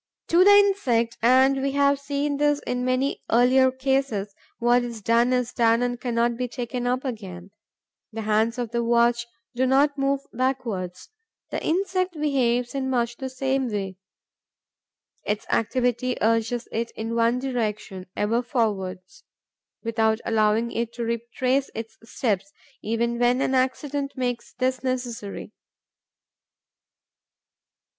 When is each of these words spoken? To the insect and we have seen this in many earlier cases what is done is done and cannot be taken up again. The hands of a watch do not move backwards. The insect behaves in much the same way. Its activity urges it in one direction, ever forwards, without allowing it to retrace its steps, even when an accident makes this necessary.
To 0.29 0.43
the 0.43 0.49
insect 0.49 1.19
and 1.21 1.61
we 1.61 1.73
have 1.73 1.99
seen 1.99 2.37
this 2.37 2.59
in 2.65 2.83
many 2.83 3.21
earlier 3.29 3.69
cases 3.71 4.33
what 4.57 4.83
is 4.83 4.99
done 4.99 5.31
is 5.31 5.53
done 5.53 5.83
and 5.83 6.01
cannot 6.01 6.37
be 6.37 6.47
taken 6.47 6.87
up 6.87 7.05
again. 7.05 7.51
The 8.11 8.23
hands 8.23 8.57
of 8.57 8.73
a 8.73 8.83
watch 8.83 9.27
do 9.53 9.67
not 9.67 9.99
move 9.99 10.21
backwards. 10.33 11.09
The 11.51 11.63
insect 11.63 12.19
behaves 12.19 12.73
in 12.73 12.89
much 12.89 13.17
the 13.17 13.29
same 13.29 13.69
way. 13.69 13.97
Its 15.23 15.45
activity 15.51 16.17
urges 16.19 16.67
it 16.71 16.89
in 16.95 17.13
one 17.13 17.37
direction, 17.37 18.07
ever 18.17 18.41
forwards, 18.41 19.23
without 19.83 20.19
allowing 20.25 20.71
it 20.71 20.93
to 20.93 21.03
retrace 21.03 21.69
its 21.75 21.99
steps, 22.05 22.51
even 22.81 23.19
when 23.19 23.39
an 23.39 23.53
accident 23.53 24.13
makes 24.15 24.51
this 24.55 24.81
necessary. 24.83 25.51